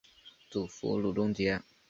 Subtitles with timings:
[0.49, 1.61] 祖父路仲节。